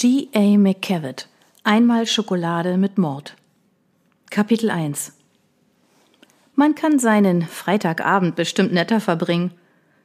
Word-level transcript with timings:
G. 0.00 0.28
A. 0.32 0.56
McCavitt 0.56 1.26
Einmal 1.64 2.06
Schokolade 2.06 2.76
mit 2.76 2.98
Mord 2.98 3.34
Kapitel 4.30 4.70
1 4.70 5.12
Man 6.54 6.76
kann 6.76 7.00
seinen 7.00 7.42
Freitagabend 7.42 8.36
bestimmt 8.36 8.72
netter 8.72 9.00
verbringen. 9.00 9.50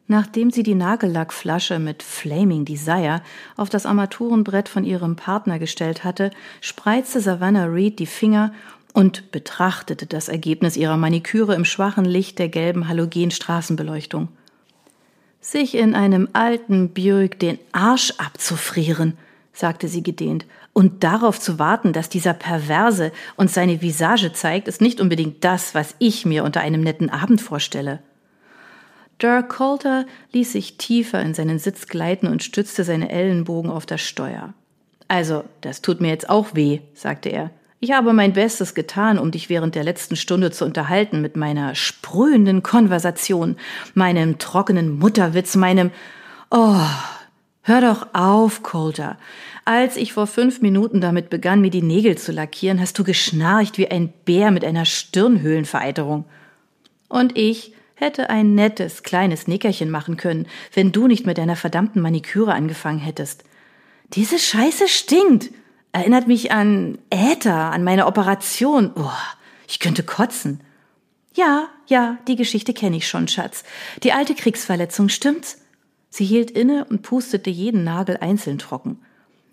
Nachdem 0.07 0.49
sie 0.49 0.63
die 0.63 0.73
Nagellackflasche 0.73 1.77
mit 1.77 2.01
Flaming 2.01 2.65
Desire 2.65 3.21
auf 3.55 3.69
das 3.69 3.85
Armaturenbrett 3.85 4.67
von 4.67 4.83
ihrem 4.83 5.15
Partner 5.15 5.59
gestellt 5.59 6.03
hatte, 6.03 6.31
spreizte 6.59 7.19
Savannah 7.19 7.65
Reed 7.65 7.99
die 7.99 8.07
Finger 8.07 8.51
und 8.93 9.31
betrachtete 9.31 10.07
das 10.07 10.27
Ergebnis 10.27 10.75
ihrer 10.75 10.97
Maniküre 10.97 11.53
im 11.53 11.65
schwachen 11.65 12.05
Licht 12.05 12.39
der 12.39 12.49
gelben 12.49 12.87
Halogenstraßenbeleuchtung. 12.87 14.29
Sich 15.39 15.75
in 15.75 15.93
einem 15.93 16.29
alten 16.33 16.95
Buick 16.95 17.37
den 17.37 17.59
Arsch 17.73 18.11
abzufrieren– 18.17 19.19
sagte 19.53 19.87
sie 19.87 20.03
gedehnt. 20.03 20.45
Und 20.73 21.03
darauf 21.03 21.39
zu 21.39 21.59
warten, 21.59 21.93
dass 21.93 22.09
dieser 22.09 22.33
Perverse 22.33 23.11
uns 23.35 23.53
seine 23.53 23.81
Visage 23.81 24.33
zeigt, 24.33 24.67
ist 24.67 24.81
nicht 24.81 24.99
unbedingt 24.99 25.43
das, 25.43 25.75
was 25.75 25.95
ich 25.99 26.25
mir 26.25 26.43
unter 26.43 26.61
einem 26.61 26.81
netten 26.81 27.09
Abend 27.09 27.41
vorstelle. 27.41 27.99
Dirk 29.21 29.49
Coulter 29.49 30.05
ließ 30.31 30.51
sich 30.51 30.77
tiefer 30.77 31.21
in 31.21 31.33
seinen 31.33 31.59
Sitz 31.59 31.87
gleiten 31.87 32.27
und 32.27 32.43
stützte 32.43 32.83
seine 32.83 33.09
Ellenbogen 33.09 33.71
auf 33.71 33.85
das 33.85 34.01
Steuer. 34.01 34.53
Also, 35.07 35.43
das 35.61 35.81
tut 35.81 36.01
mir 36.01 36.09
jetzt 36.09 36.29
auch 36.29 36.55
weh, 36.55 36.79
sagte 36.95 37.29
er. 37.29 37.51
Ich 37.79 37.91
habe 37.91 38.13
mein 38.13 38.33
Bestes 38.33 38.73
getan, 38.75 39.19
um 39.19 39.31
dich 39.31 39.49
während 39.49 39.75
der 39.75 39.83
letzten 39.83 40.15
Stunde 40.15 40.51
zu 40.51 40.65
unterhalten 40.65 41.21
mit 41.21 41.35
meiner 41.35 41.75
sprühenden 41.75 42.63
Konversation, 42.63 43.57
meinem 43.93 44.39
trockenen 44.39 44.97
Mutterwitz, 44.97 45.55
meinem 45.55 45.91
Oh, 46.49 46.79
Hör 47.65 47.79
doch 47.79 48.07
auf, 48.13 48.61
Coulter. 48.61 49.17
Als 49.63 49.95
ich 49.95 50.11
vor 50.11 50.27
fünf 50.27 50.61
Minuten 50.61 50.99
damit 50.99 51.29
begann, 51.29 51.61
mir 51.61 51.69
die 51.69 51.81
Nägel 51.81 52.17
zu 52.17 52.33
lackieren, 52.33 52.81
hast 52.81 52.99
du 52.99 53.05
geschnarcht 53.05 53.77
wie 53.77 53.89
ein 53.89 54.11
Bär 54.25 54.51
mit 54.51 54.65
einer 54.65 54.83
Stirnhöhlenvereiterung. 54.83 56.25
Und 57.07 57.37
ich 57.37 57.73
hätte 57.95 58.29
ein 58.29 58.53
nettes, 58.53 59.03
kleines 59.03 59.47
Nickerchen 59.47 59.89
machen 59.89 60.17
können, 60.17 60.45
wenn 60.73 60.91
du 60.91 61.07
nicht 61.07 61.25
mit 61.25 61.37
deiner 61.37 61.55
verdammten 61.55 62.01
Maniküre 62.01 62.53
angefangen 62.53 62.99
hättest. 62.99 63.45
Diese 64.09 64.39
Scheiße 64.39 64.89
stinkt. 64.89 65.51
Erinnert 65.93 66.27
mich 66.27 66.51
an 66.51 66.97
Äther, 67.11 67.71
an 67.71 67.85
meine 67.85 68.07
Operation. 68.07 68.91
Oh, 68.95 69.09
ich 69.69 69.79
könnte 69.79 70.03
kotzen. 70.03 70.59
Ja, 71.33 71.69
ja, 71.87 72.17
die 72.27 72.35
Geschichte 72.35 72.73
kenne 72.73 72.97
ich 72.97 73.07
schon, 73.07 73.29
Schatz. 73.29 73.63
Die 74.03 74.11
alte 74.11 74.35
Kriegsverletzung, 74.35 75.07
stimmt's? 75.07 75.62
Sie 76.15 76.25
hielt 76.25 76.51
inne 76.51 76.85
und 76.85 77.01
pustete 77.01 77.49
jeden 77.49 77.83
Nagel 77.83 78.17
einzeln 78.17 78.59
trocken. 78.59 78.99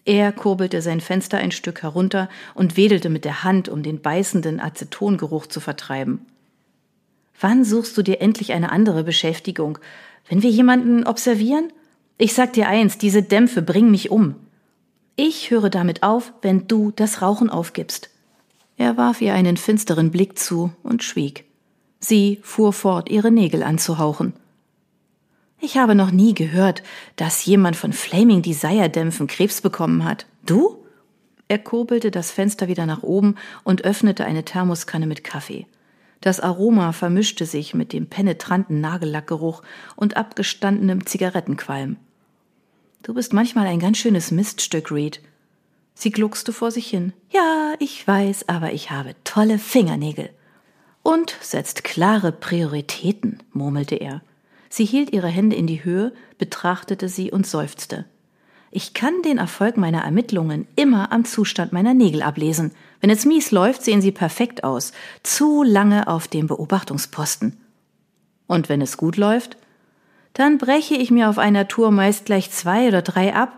Er 0.04 0.30
kurbelte 0.30 0.82
sein 0.82 1.00
Fenster 1.00 1.38
ein 1.38 1.52
Stück 1.52 1.80
herunter 1.80 2.28
und 2.52 2.76
wedelte 2.76 3.08
mit 3.08 3.24
der 3.24 3.44
Hand, 3.44 3.70
um 3.70 3.82
den 3.82 4.02
beißenden 4.02 4.60
Acetongeruch 4.60 5.46
zu 5.46 5.60
vertreiben. 5.60 6.26
Wann 7.40 7.64
suchst 7.64 7.96
du 7.96 8.02
dir 8.02 8.20
endlich 8.20 8.52
eine 8.52 8.72
andere 8.72 9.04
Beschäftigung? 9.04 9.78
Wenn 10.28 10.42
wir 10.42 10.50
jemanden 10.50 11.06
observieren? 11.06 11.72
Ich 12.18 12.34
sag 12.34 12.52
dir 12.52 12.68
eins, 12.68 12.98
diese 12.98 13.22
Dämpfe 13.22 13.62
bringen 13.62 13.90
mich 13.90 14.10
um. 14.10 14.34
Ich 15.16 15.50
höre 15.50 15.70
damit 15.70 16.02
auf, 16.02 16.34
wenn 16.42 16.68
du 16.68 16.90
das 16.90 17.22
Rauchen 17.22 17.48
aufgibst. 17.48 18.10
Er 18.76 18.98
warf 18.98 19.22
ihr 19.22 19.32
einen 19.32 19.56
finsteren 19.56 20.10
Blick 20.10 20.38
zu 20.38 20.72
und 20.82 21.04
schwieg. 21.04 21.46
Sie 22.00 22.38
fuhr 22.42 22.74
fort, 22.74 23.08
ihre 23.08 23.30
Nägel 23.30 23.62
anzuhauchen. 23.62 24.34
Ich 25.62 25.76
habe 25.76 25.94
noch 25.94 26.10
nie 26.10 26.34
gehört, 26.34 26.82
dass 27.16 27.44
jemand 27.44 27.76
von 27.76 27.92
Flaming 27.92 28.40
Desire 28.40 28.88
Dämpfen 28.88 29.26
Krebs 29.26 29.60
bekommen 29.60 30.04
hat. 30.04 30.26
Du? 30.44 30.84
Er 31.48 31.58
kurbelte 31.58 32.10
das 32.10 32.30
Fenster 32.30 32.68
wieder 32.68 32.86
nach 32.86 33.02
oben 33.02 33.34
und 33.62 33.84
öffnete 33.84 34.24
eine 34.24 34.44
Thermoskanne 34.44 35.06
mit 35.06 35.22
Kaffee. 35.22 35.66
Das 36.22 36.40
Aroma 36.40 36.92
vermischte 36.92 37.44
sich 37.44 37.74
mit 37.74 37.92
dem 37.92 38.06
penetranten 38.06 38.80
Nagellackgeruch 38.80 39.62
und 39.96 40.16
abgestandenem 40.16 41.06
Zigarettenqualm. 41.06 41.96
Du 43.02 43.14
bist 43.14 43.32
manchmal 43.32 43.66
ein 43.66 43.80
ganz 43.80 43.98
schönes 43.98 44.30
Miststück, 44.30 44.90
Reed. 44.90 45.20
Sie 45.94 46.10
gluckste 46.10 46.52
vor 46.52 46.70
sich 46.70 46.86
hin. 46.86 47.12
Ja, 47.30 47.74
ich 47.78 48.06
weiß, 48.06 48.48
aber 48.48 48.72
ich 48.72 48.90
habe 48.90 49.14
tolle 49.24 49.58
Fingernägel. 49.58 50.30
Und 51.02 51.34
setzt 51.40 51.84
klare 51.84 52.32
Prioritäten, 52.32 53.42
murmelte 53.52 53.96
er. 53.96 54.22
Sie 54.70 54.84
hielt 54.84 55.12
ihre 55.12 55.28
Hände 55.28 55.56
in 55.56 55.66
die 55.66 55.84
Höhe, 55.84 56.12
betrachtete 56.38 57.08
sie 57.08 57.30
und 57.30 57.46
seufzte. 57.46 58.06
Ich 58.70 58.94
kann 58.94 59.20
den 59.22 59.38
Erfolg 59.38 59.76
meiner 59.76 60.04
Ermittlungen 60.04 60.68
immer 60.76 61.10
am 61.10 61.24
Zustand 61.24 61.72
meiner 61.72 61.92
Nägel 61.92 62.22
ablesen. 62.22 62.70
Wenn 63.00 63.10
es 63.10 63.26
mies 63.26 63.50
läuft, 63.50 63.82
sehen 63.82 64.00
sie 64.00 64.12
perfekt 64.12 64.62
aus. 64.62 64.92
Zu 65.24 65.64
lange 65.64 66.06
auf 66.06 66.28
dem 66.28 66.46
Beobachtungsposten. 66.46 67.58
Und 68.46 68.68
wenn 68.68 68.80
es 68.80 68.96
gut 68.96 69.16
läuft? 69.16 69.56
Dann 70.34 70.58
breche 70.58 70.94
ich 70.94 71.10
mir 71.10 71.28
auf 71.28 71.38
einer 71.38 71.66
Tour 71.66 71.90
meist 71.90 72.26
gleich 72.26 72.52
zwei 72.52 72.86
oder 72.86 73.02
drei 73.02 73.34
ab. 73.34 73.52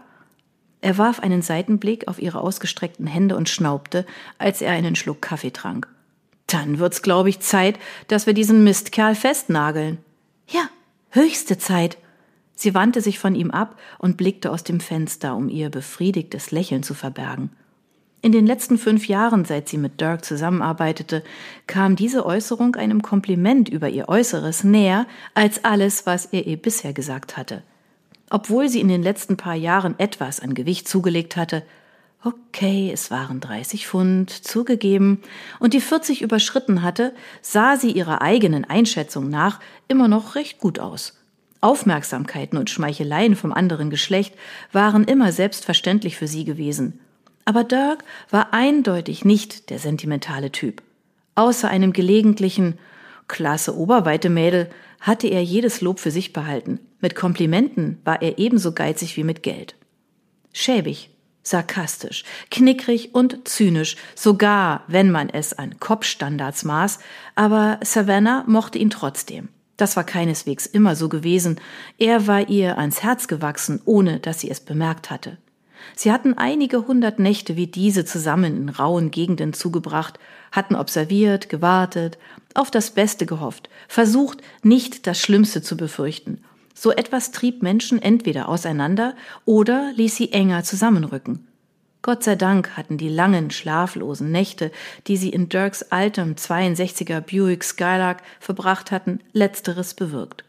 Er 0.80 0.96
warf 0.96 1.20
einen 1.20 1.42
Seitenblick 1.42 2.08
auf 2.08 2.20
ihre 2.20 2.40
ausgestreckten 2.40 3.06
Hände 3.06 3.36
und 3.36 3.50
schnaubte, 3.50 4.06
als 4.38 4.62
er 4.62 4.72
einen 4.72 4.96
Schluck 4.96 5.20
Kaffee 5.20 5.50
trank. 5.50 5.88
Dann 6.46 6.78
wird's, 6.78 7.02
glaube 7.02 7.28
ich, 7.28 7.40
Zeit, 7.40 7.78
dass 8.08 8.26
wir 8.26 8.32
diesen 8.32 8.64
Mistkerl 8.64 9.14
festnageln. 9.14 9.98
Ja, 10.48 10.68
Höchste 11.14 11.58
Zeit. 11.58 11.98
Sie 12.54 12.72
wandte 12.72 13.02
sich 13.02 13.18
von 13.18 13.34
ihm 13.34 13.50
ab 13.50 13.78
und 13.98 14.16
blickte 14.16 14.50
aus 14.50 14.64
dem 14.64 14.80
Fenster, 14.80 15.36
um 15.36 15.50
ihr 15.50 15.68
befriedigtes 15.68 16.52
Lächeln 16.52 16.82
zu 16.82 16.94
verbergen. 16.94 17.50
In 18.22 18.32
den 18.32 18.46
letzten 18.46 18.78
fünf 18.78 19.06
Jahren, 19.08 19.44
seit 19.44 19.68
sie 19.68 19.76
mit 19.76 20.00
Dirk 20.00 20.24
zusammenarbeitete, 20.24 21.22
kam 21.66 21.96
diese 21.96 22.24
Äußerung 22.24 22.76
einem 22.76 23.02
Kompliment 23.02 23.68
über 23.68 23.90
ihr 23.90 24.08
Äußeres 24.08 24.64
näher 24.64 25.06
als 25.34 25.66
alles, 25.66 26.06
was 26.06 26.24
er 26.24 26.46
ihr 26.46 26.56
bisher 26.56 26.94
gesagt 26.94 27.36
hatte. 27.36 27.62
Obwohl 28.30 28.70
sie 28.70 28.80
in 28.80 28.88
den 28.88 29.02
letzten 29.02 29.36
paar 29.36 29.56
Jahren 29.56 29.98
etwas 29.98 30.40
an 30.40 30.54
Gewicht 30.54 30.88
zugelegt 30.88 31.36
hatte, 31.36 31.62
okay, 32.24 32.90
es 32.92 33.10
waren 33.10 33.40
30 33.40 33.86
Pfund 33.86 34.30
zugegeben 34.30 35.22
und 35.58 35.74
die 35.74 35.80
40 35.80 36.22
überschritten 36.22 36.82
hatte, 36.82 37.14
sah 37.40 37.76
sie 37.76 37.90
ihrer 37.90 38.22
eigenen 38.22 38.64
Einschätzung 38.64 39.28
nach 39.28 39.60
immer 39.88 40.08
noch 40.08 40.34
recht 40.34 40.58
gut 40.58 40.78
aus. 40.78 41.18
Aufmerksamkeiten 41.60 42.58
und 42.58 42.70
Schmeicheleien 42.70 43.36
vom 43.36 43.52
anderen 43.52 43.90
Geschlecht 43.90 44.34
waren 44.72 45.04
immer 45.04 45.32
selbstverständlich 45.32 46.16
für 46.16 46.26
sie 46.26 46.44
gewesen. 46.44 47.00
Aber 47.44 47.64
Dirk 47.64 48.04
war 48.30 48.52
eindeutig 48.52 49.24
nicht 49.24 49.70
der 49.70 49.78
sentimentale 49.78 50.50
Typ. 50.52 50.82
Außer 51.34 51.68
einem 51.68 51.92
gelegentlichen 51.92 52.78
klasse 53.28 53.76
Oberweite 53.76 54.28
Mädel 54.28 54.70
hatte 55.00 55.28
er 55.28 55.42
jedes 55.42 55.80
Lob 55.80 55.98
für 55.98 56.10
sich 56.10 56.32
behalten. 56.32 56.80
Mit 57.00 57.14
Komplimenten 57.14 57.98
war 58.04 58.22
er 58.22 58.38
ebenso 58.38 58.72
geizig 58.72 59.16
wie 59.16 59.24
mit 59.24 59.42
Geld. 59.42 59.74
Schäbig 60.52 61.10
sarkastisch, 61.42 62.24
knickrig 62.50 63.14
und 63.14 63.48
zynisch, 63.48 63.96
sogar 64.14 64.84
wenn 64.86 65.10
man 65.10 65.28
es 65.28 65.52
an 65.52 65.78
Kopfstandards 65.80 66.64
maß, 66.64 66.98
aber 67.34 67.80
Savannah 67.82 68.44
mochte 68.46 68.78
ihn 68.78 68.90
trotzdem. 68.90 69.48
Das 69.76 69.96
war 69.96 70.04
keineswegs 70.04 70.66
immer 70.66 70.94
so 70.94 71.08
gewesen, 71.08 71.60
er 71.98 72.26
war 72.26 72.48
ihr 72.48 72.78
ans 72.78 73.02
Herz 73.02 73.26
gewachsen, 73.26 73.80
ohne 73.84 74.20
dass 74.20 74.40
sie 74.40 74.50
es 74.50 74.60
bemerkt 74.60 75.10
hatte. 75.10 75.38
Sie 75.96 76.12
hatten 76.12 76.34
einige 76.38 76.86
hundert 76.86 77.18
Nächte 77.18 77.56
wie 77.56 77.66
diese 77.66 78.04
zusammen 78.04 78.56
in 78.56 78.68
rauen 78.68 79.10
Gegenden 79.10 79.52
zugebracht, 79.52 80.20
hatten 80.52 80.76
observiert, 80.76 81.48
gewartet, 81.48 82.18
auf 82.54 82.70
das 82.70 82.92
Beste 82.92 83.26
gehofft, 83.26 83.68
versucht, 83.88 84.42
nicht 84.62 85.08
das 85.08 85.18
Schlimmste 85.18 85.62
zu 85.62 85.76
befürchten 85.76 86.44
so 86.74 86.90
etwas 86.90 87.30
trieb 87.30 87.62
Menschen 87.62 88.00
entweder 88.00 88.48
auseinander 88.48 89.14
oder 89.44 89.92
ließ 89.94 90.16
sie 90.16 90.32
enger 90.32 90.64
zusammenrücken. 90.64 91.46
Gott 92.02 92.24
sei 92.24 92.34
Dank 92.34 92.76
hatten 92.76 92.98
die 92.98 93.08
langen, 93.08 93.52
schlaflosen 93.52 94.32
Nächte, 94.32 94.72
die 95.06 95.16
sie 95.16 95.30
in 95.30 95.48
Dirks 95.48 95.84
altem 95.84 96.34
62er 96.34 97.20
Buick 97.20 97.62
Skylark 97.62 98.22
verbracht 98.40 98.90
hatten, 98.90 99.20
letzteres 99.32 99.94
bewirkt. 99.94 100.44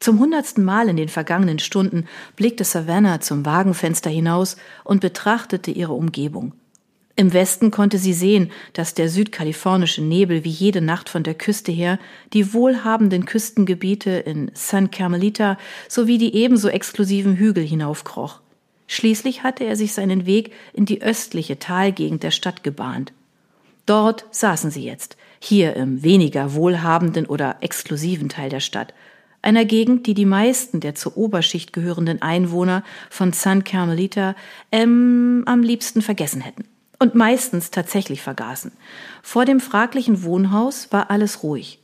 Zum 0.00 0.18
hundertsten 0.18 0.64
Mal 0.64 0.88
in 0.88 0.96
den 0.96 1.08
vergangenen 1.08 1.60
Stunden 1.60 2.06
blickte 2.34 2.64
Savannah 2.64 3.20
zum 3.20 3.44
Wagenfenster 3.46 4.10
hinaus 4.10 4.56
und 4.84 5.00
betrachtete 5.00 5.70
ihre 5.70 5.92
Umgebung. 5.92 6.52
Im 7.18 7.32
Westen 7.32 7.72
konnte 7.72 7.98
sie 7.98 8.12
sehen, 8.12 8.52
dass 8.74 8.94
der 8.94 9.08
südkalifornische 9.08 10.02
Nebel 10.02 10.44
wie 10.44 10.50
jede 10.50 10.80
Nacht 10.80 11.08
von 11.08 11.24
der 11.24 11.34
Küste 11.34 11.72
her 11.72 11.98
die 12.32 12.54
wohlhabenden 12.54 13.24
Küstengebiete 13.24 14.10
in 14.10 14.52
San 14.54 14.92
Carmelita 14.92 15.58
sowie 15.88 16.18
die 16.18 16.36
ebenso 16.36 16.68
exklusiven 16.68 17.34
Hügel 17.34 17.66
hinaufkroch. 17.66 18.38
Schließlich 18.86 19.42
hatte 19.42 19.64
er 19.64 19.74
sich 19.74 19.94
seinen 19.94 20.26
Weg 20.26 20.52
in 20.72 20.84
die 20.84 21.02
östliche 21.02 21.58
Talgegend 21.58 22.22
der 22.22 22.30
Stadt 22.30 22.62
gebahnt. 22.62 23.12
Dort 23.84 24.26
saßen 24.30 24.70
sie 24.70 24.84
jetzt, 24.84 25.16
hier 25.40 25.74
im 25.74 26.04
weniger 26.04 26.54
wohlhabenden 26.54 27.26
oder 27.26 27.56
exklusiven 27.62 28.28
Teil 28.28 28.48
der 28.48 28.60
Stadt. 28.60 28.94
einer 29.42 29.64
Gegend, 29.64 30.06
die 30.06 30.14
die 30.14 30.24
meisten 30.24 30.78
der 30.78 30.94
zur 30.94 31.16
Oberschicht 31.16 31.72
gehörenden 31.72 32.22
Einwohner 32.22 32.84
von 33.10 33.32
San 33.32 33.64
Carmelita 33.64 34.36
ähm, 34.70 35.42
am 35.46 35.64
liebsten 35.64 36.00
vergessen 36.00 36.42
hätten. 36.42 36.77
Und 36.98 37.14
meistens 37.14 37.70
tatsächlich 37.70 38.22
vergaßen. 38.22 38.72
Vor 39.22 39.44
dem 39.44 39.60
fraglichen 39.60 40.24
Wohnhaus 40.24 40.88
war 40.90 41.10
alles 41.10 41.42
ruhig. 41.42 41.80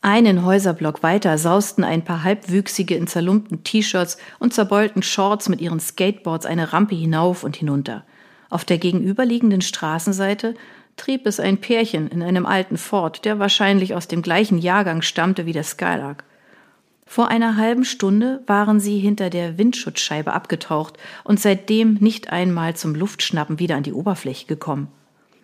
Einen 0.00 0.44
Häuserblock 0.44 1.02
weiter 1.02 1.38
sausten 1.38 1.82
ein 1.82 2.04
paar 2.04 2.22
Halbwüchsige 2.22 2.94
in 2.94 3.06
zerlumpten 3.06 3.64
T-Shirts 3.64 4.18
und 4.38 4.52
zerbeulten 4.52 5.02
Shorts 5.02 5.48
mit 5.48 5.60
ihren 5.60 5.80
Skateboards 5.80 6.46
eine 6.46 6.72
Rampe 6.72 6.94
hinauf 6.94 7.42
und 7.42 7.56
hinunter. 7.56 8.04
Auf 8.50 8.64
der 8.64 8.78
gegenüberliegenden 8.78 9.62
Straßenseite 9.62 10.54
trieb 10.96 11.26
es 11.26 11.40
ein 11.40 11.58
Pärchen 11.58 12.08
in 12.08 12.22
einem 12.22 12.46
alten 12.46 12.76
Ford, 12.76 13.24
der 13.24 13.38
wahrscheinlich 13.38 13.94
aus 13.94 14.06
dem 14.06 14.22
gleichen 14.22 14.58
Jahrgang 14.58 15.02
stammte 15.02 15.46
wie 15.46 15.52
der 15.52 15.64
Skylark. 15.64 16.24
Vor 17.06 17.28
einer 17.28 17.56
halben 17.56 17.84
Stunde 17.84 18.42
waren 18.46 18.80
sie 18.80 18.98
hinter 18.98 19.30
der 19.30 19.58
Windschutzscheibe 19.58 20.32
abgetaucht 20.32 20.96
und 21.22 21.38
seitdem 21.38 21.94
nicht 21.94 22.30
einmal 22.30 22.74
zum 22.76 22.94
Luftschnappen 22.94 23.58
wieder 23.58 23.76
an 23.76 23.82
die 23.82 23.92
Oberfläche 23.92 24.46
gekommen. 24.46 24.88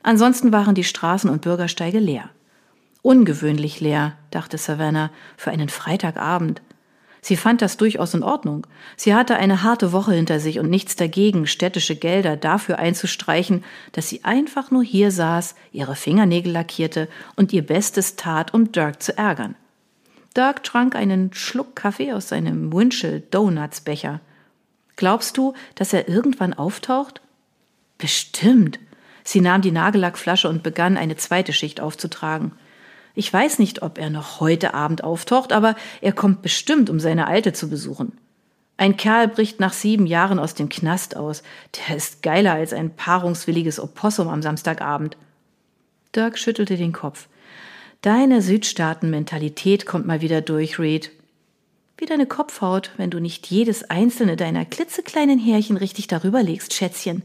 Ansonsten 0.02 0.52
waren 0.52 0.74
die 0.74 0.84
Straßen 0.84 1.28
und 1.28 1.42
Bürgersteige 1.42 1.98
leer. 1.98 2.30
Ungewöhnlich 3.02 3.80
leer, 3.80 4.14
dachte 4.30 4.58
Savannah, 4.58 5.10
für 5.36 5.50
einen 5.50 5.68
Freitagabend. 5.68 6.62
Sie 7.22 7.36
fand 7.36 7.60
das 7.60 7.76
durchaus 7.76 8.14
in 8.14 8.22
Ordnung. 8.22 8.66
Sie 8.96 9.14
hatte 9.14 9.36
eine 9.36 9.62
harte 9.62 9.92
Woche 9.92 10.14
hinter 10.14 10.40
sich 10.40 10.58
und 10.58 10.70
nichts 10.70 10.96
dagegen, 10.96 11.46
städtische 11.46 11.96
Gelder 11.96 12.36
dafür 12.36 12.78
einzustreichen, 12.78 13.62
dass 13.92 14.08
sie 14.08 14.24
einfach 14.24 14.70
nur 14.70 14.82
hier 14.82 15.10
saß, 15.10 15.54
ihre 15.72 15.96
Fingernägel 15.96 16.52
lackierte 16.52 17.08
und 17.36 17.52
ihr 17.52 17.62
Bestes 17.62 18.16
tat, 18.16 18.54
um 18.54 18.72
Dirk 18.72 19.02
zu 19.02 19.16
ärgern. 19.18 19.54
Dirk 20.36 20.62
trank 20.62 20.94
einen 20.94 21.32
Schluck 21.32 21.74
Kaffee 21.74 22.12
aus 22.12 22.28
seinem 22.28 22.72
Winchell 22.72 23.22
Donuts 23.30 23.80
Becher. 23.80 24.20
Glaubst 24.96 25.36
du, 25.36 25.54
dass 25.74 25.92
er 25.92 26.08
irgendwann 26.08 26.54
auftaucht? 26.54 27.20
Bestimmt. 27.98 28.78
Sie 29.24 29.40
nahm 29.40 29.62
die 29.62 29.72
Nagellackflasche 29.72 30.48
und 30.48 30.62
begann, 30.62 30.96
eine 30.96 31.16
zweite 31.16 31.52
Schicht 31.52 31.80
aufzutragen. 31.80 32.52
Ich 33.14 33.32
weiß 33.32 33.58
nicht, 33.58 33.82
ob 33.82 33.98
er 33.98 34.10
noch 34.10 34.40
heute 34.40 34.72
Abend 34.72 35.02
auftaucht, 35.02 35.52
aber 35.52 35.74
er 36.00 36.12
kommt 36.12 36.42
bestimmt, 36.42 36.90
um 36.90 37.00
seine 37.00 37.26
Alte 37.26 37.52
zu 37.52 37.68
besuchen. 37.68 38.12
Ein 38.76 38.96
Kerl 38.96 39.28
bricht 39.28 39.60
nach 39.60 39.74
sieben 39.74 40.06
Jahren 40.06 40.38
aus 40.38 40.54
dem 40.54 40.68
Knast 40.68 41.16
aus. 41.16 41.42
Der 41.88 41.96
ist 41.96 42.22
geiler 42.22 42.54
als 42.54 42.72
ein 42.72 42.94
paarungswilliges 42.94 43.78
Opossum 43.78 44.28
am 44.28 44.42
Samstagabend. 44.42 45.18
Dirk 46.14 46.38
schüttelte 46.38 46.76
den 46.76 46.92
Kopf. 46.92 47.28
Deine 48.02 48.40
Südstaaten-Mentalität 48.40 49.84
kommt 49.84 50.06
mal 50.06 50.22
wieder 50.22 50.40
durch, 50.40 50.78
Reed. 50.78 51.10
Wie 51.98 52.06
deine 52.06 52.24
Kopfhaut, 52.24 52.92
wenn 52.96 53.10
du 53.10 53.20
nicht 53.20 53.48
jedes 53.48 53.90
einzelne 53.90 54.36
deiner 54.36 54.64
klitzekleinen 54.64 55.38
Härchen 55.38 55.76
richtig 55.76 56.06
darüber 56.06 56.42
legst, 56.42 56.72
Schätzchen. 56.72 57.22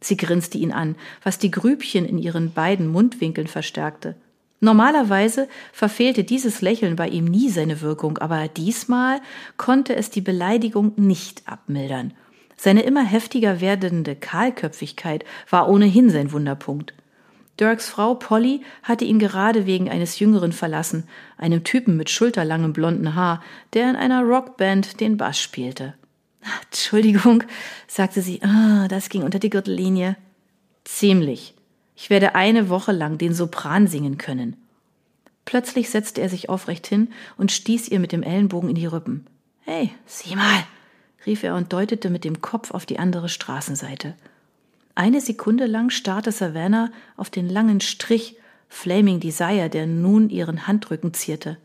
Sie 0.00 0.16
grinste 0.16 0.56
ihn 0.56 0.70
an, 0.70 0.94
was 1.24 1.40
die 1.40 1.50
Grübchen 1.50 2.04
in 2.04 2.18
ihren 2.18 2.52
beiden 2.52 2.86
Mundwinkeln 2.86 3.48
verstärkte. 3.48 4.14
Normalerweise 4.60 5.48
verfehlte 5.72 6.22
dieses 6.22 6.60
Lächeln 6.60 6.94
bei 6.94 7.08
ihm 7.08 7.24
nie 7.24 7.50
seine 7.50 7.80
Wirkung, 7.80 8.18
aber 8.18 8.46
diesmal 8.46 9.20
konnte 9.56 9.96
es 9.96 10.10
die 10.10 10.20
Beleidigung 10.20 10.92
nicht 10.94 11.42
abmildern. 11.48 12.14
Seine 12.56 12.82
immer 12.82 13.04
heftiger 13.04 13.60
werdende 13.60 14.14
Kahlköpfigkeit 14.14 15.24
war 15.50 15.68
ohnehin 15.68 16.08
sein 16.08 16.30
Wunderpunkt. 16.30 16.94
Dirks 17.60 17.88
Frau 17.88 18.14
Polly 18.14 18.62
hatte 18.82 19.04
ihn 19.04 19.18
gerade 19.18 19.66
wegen 19.66 19.88
eines 19.88 20.18
Jüngeren 20.18 20.52
verlassen, 20.52 21.08
einem 21.36 21.62
Typen 21.62 21.96
mit 21.96 22.10
schulterlangem 22.10 22.72
blonden 22.72 23.14
Haar, 23.14 23.42
der 23.74 23.88
in 23.88 23.96
einer 23.96 24.22
Rockband 24.22 25.00
den 25.00 25.16
Bass 25.16 25.40
spielte. 25.40 25.94
Entschuldigung, 26.64 27.44
sagte 27.86 28.22
sie, 28.22 28.42
ah, 28.42 28.88
das 28.88 29.08
ging 29.08 29.22
unter 29.22 29.38
die 29.38 29.50
Gürtellinie. 29.50 30.16
Ziemlich. 30.84 31.54
Ich 31.96 32.10
werde 32.10 32.34
eine 32.34 32.68
Woche 32.68 32.92
lang 32.92 33.18
den 33.18 33.32
Sopran 33.32 33.86
singen 33.86 34.18
können. 34.18 34.56
Plötzlich 35.44 35.90
setzte 35.90 36.22
er 36.22 36.28
sich 36.28 36.48
aufrecht 36.48 36.86
hin 36.86 37.12
und 37.36 37.52
stieß 37.52 37.88
ihr 37.88 38.00
mit 38.00 38.12
dem 38.12 38.22
Ellenbogen 38.22 38.70
in 38.70 38.74
die 38.74 38.86
Rippen. 38.86 39.26
Hey, 39.60 39.90
sieh 40.06 40.34
mal, 40.34 40.64
rief 41.24 41.42
er 41.42 41.54
und 41.54 41.72
deutete 41.72 42.10
mit 42.10 42.24
dem 42.24 42.40
Kopf 42.40 42.72
auf 42.72 42.84
die 42.84 42.98
andere 42.98 43.28
Straßenseite. 43.28 44.14
Eine 44.94 45.20
Sekunde 45.20 45.66
lang 45.66 45.90
starrte 45.90 46.30
Savannah 46.30 46.90
auf 47.16 47.30
den 47.30 47.48
langen 47.48 47.80
Strich 47.80 48.36
Flaming 48.68 49.20
Desire, 49.20 49.68
der 49.68 49.86
nun 49.86 50.30
ihren 50.30 50.66
Handrücken 50.66 51.14
zierte. 51.14 51.58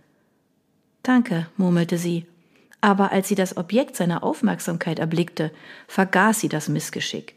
Danke, 1.03 1.47
murmelte 1.57 1.97
sie, 1.97 2.25
aber 2.81 3.11
als 3.11 3.27
sie 3.27 3.35
das 3.35 3.57
Objekt 3.57 3.95
seiner 3.95 4.23
Aufmerksamkeit 4.23 4.99
erblickte, 4.99 5.51
vergaß 5.87 6.39
sie 6.39 6.49
das 6.49 6.69
Missgeschick. 6.69 7.35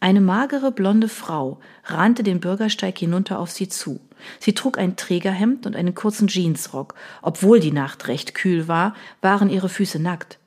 Eine 0.00 0.20
magere 0.20 0.70
blonde 0.70 1.08
Frau 1.08 1.58
rannte 1.84 2.22
den 2.22 2.38
Bürgersteig 2.38 2.96
hinunter 2.98 3.40
auf 3.40 3.50
sie 3.50 3.68
zu. 3.68 4.00
Sie 4.38 4.54
trug 4.54 4.78
ein 4.78 4.96
Trägerhemd 4.96 5.66
und 5.66 5.74
einen 5.74 5.94
kurzen 5.94 6.28
Jeansrock. 6.28 6.94
Obwohl 7.22 7.58
die 7.58 7.72
Nacht 7.72 8.06
recht 8.06 8.34
kühl 8.34 8.68
war, 8.68 8.94
waren 9.20 9.50
ihre 9.50 9.68
Füße 9.68 9.98
nackt. 9.98 10.38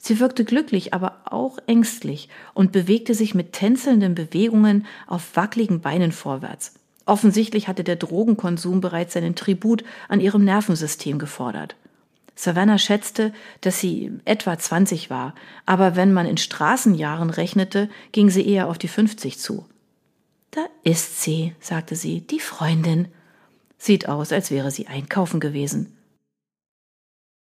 Sie 0.00 0.20
wirkte 0.20 0.44
glücklich, 0.44 0.94
aber 0.94 1.20
auch 1.24 1.58
ängstlich 1.66 2.28
und 2.54 2.72
bewegte 2.72 3.14
sich 3.14 3.34
mit 3.34 3.52
tänzelnden 3.52 4.14
Bewegungen 4.14 4.86
auf 5.06 5.34
wackligen 5.34 5.80
Beinen 5.80 6.12
vorwärts. 6.12 6.74
Offensichtlich 7.04 7.68
hatte 7.68 7.84
der 7.84 7.96
Drogenkonsum 7.96 8.80
bereits 8.80 9.14
seinen 9.14 9.34
Tribut 9.34 9.82
an 10.08 10.20
ihrem 10.20 10.44
Nervensystem 10.44 11.18
gefordert. 11.18 11.74
Savannah 12.34 12.78
schätzte, 12.78 13.32
dass 13.62 13.80
sie 13.80 14.12
etwa 14.24 14.56
20 14.56 15.10
war, 15.10 15.34
aber 15.66 15.96
wenn 15.96 16.12
man 16.12 16.26
in 16.26 16.36
Straßenjahren 16.36 17.30
rechnete, 17.30 17.88
ging 18.12 18.30
sie 18.30 18.46
eher 18.46 18.68
auf 18.68 18.78
die 18.78 18.86
50 18.86 19.38
zu. 19.38 19.66
Da 20.52 20.66
ist 20.84 21.20
sie, 21.20 21.54
sagte 21.60 21.96
sie, 21.96 22.20
die 22.20 22.40
Freundin. 22.40 23.08
Sieht 23.76 24.08
aus, 24.08 24.32
als 24.32 24.50
wäre 24.50 24.70
sie 24.70 24.86
einkaufen 24.86 25.40
gewesen. 25.40 25.97